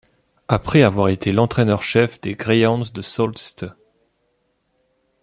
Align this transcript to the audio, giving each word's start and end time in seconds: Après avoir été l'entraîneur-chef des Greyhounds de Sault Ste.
Après 0.47 0.81
avoir 0.81 1.09
été 1.09 1.31
l'entraîneur-chef 1.31 2.19
des 2.21 2.33
Greyhounds 2.33 2.91
de 2.91 3.03
Sault 3.03 3.33
Ste. 3.37 3.65